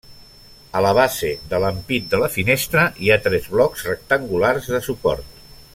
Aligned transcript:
A 0.77 0.79
la 0.85 0.93
base 0.99 1.29
de 1.51 1.59
l'ampit 1.65 2.07
de 2.13 2.21
la 2.23 2.31
finestra 2.37 2.87
hi 3.05 3.11
ha 3.17 3.21
tres 3.27 3.47
blocs 3.57 3.87
rectangulars 3.93 4.71
de 4.77 4.81
suport. 4.89 5.41